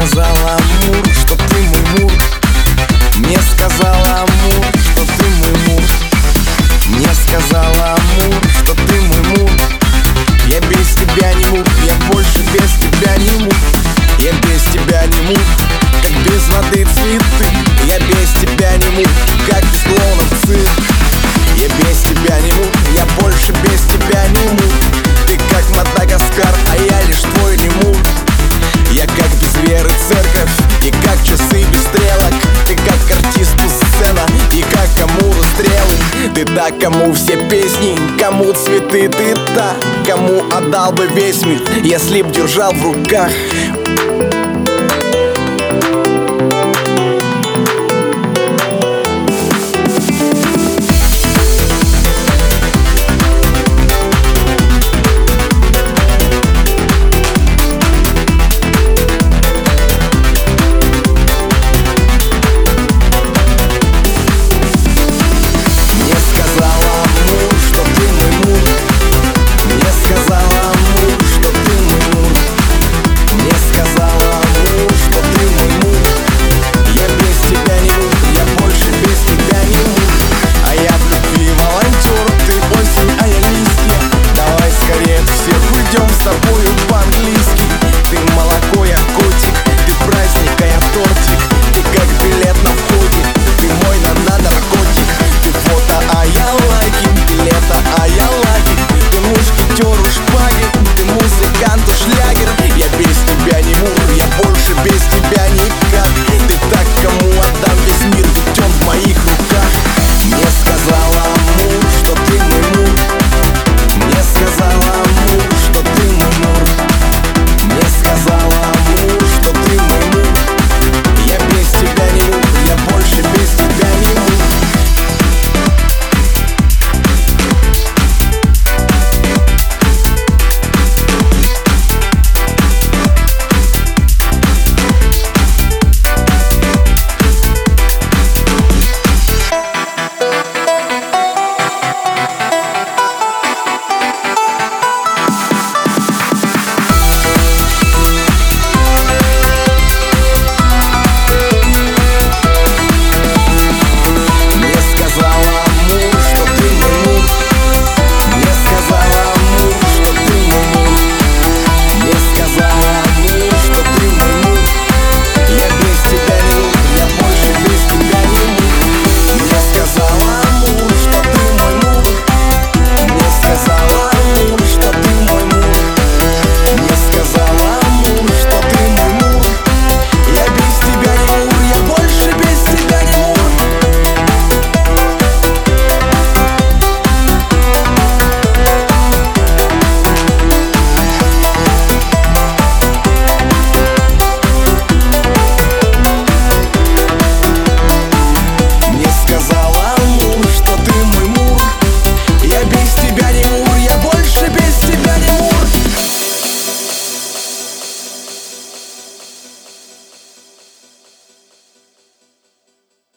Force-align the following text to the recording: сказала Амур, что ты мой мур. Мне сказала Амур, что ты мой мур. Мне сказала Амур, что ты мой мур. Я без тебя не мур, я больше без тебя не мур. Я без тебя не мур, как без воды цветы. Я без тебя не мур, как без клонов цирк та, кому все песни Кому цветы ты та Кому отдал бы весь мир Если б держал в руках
сказала 0.00 0.56
Амур, 0.56 1.14
что 1.14 1.36
ты 1.36 1.56
мой 1.56 1.82
мур. 1.98 2.12
Мне 3.16 3.38
сказала 3.52 4.22
Амур, 4.22 4.64
что 4.82 5.04
ты 5.04 5.26
мой 5.36 5.52
мур. 5.66 5.82
Мне 6.86 7.08
сказала 7.14 7.96
Амур, 7.96 8.42
что 8.62 8.74
ты 8.74 9.00
мой 9.02 9.22
мур. 9.36 9.50
Я 10.46 10.60
без 10.60 10.94
тебя 10.94 11.34
не 11.34 11.44
мур, 11.48 11.66
я 11.84 11.94
больше 12.10 12.38
без 12.54 12.72
тебя 12.80 13.14
не 13.18 13.44
мур. 13.44 13.54
Я 14.18 14.32
без 14.32 14.62
тебя 14.72 15.04
не 15.06 15.20
мур, 15.20 15.44
как 16.02 16.12
без 16.24 16.48
воды 16.48 16.86
цветы. 16.94 17.46
Я 17.86 17.98
без 17.98 18.30
тебя 18.40 18.76
не 18.78 18.88
мур, 18.96 19.08
как 19.48 19.62
без 19.64 19.82
клонов 19.82 20.28
цирк 20.46 20.79
та, 36.60 36.70
кому 36.70 37.12
все 37.12 37.36
песни 37.48 37.96
Кому 38.18 38.52
цветы 38.52 39.08
ты 39.08 39.34
та 39.54 39.74
Кому 40.06 40.42
отдал 40.50 40.92
бы 40.92 41.06
весь 41.06 41.44
мир 41.44 41.60
Если 41.82 42.22
б 42.22 42.30
держал 42.30 42.72
в 42.72 42.84
руках 42.84 43.30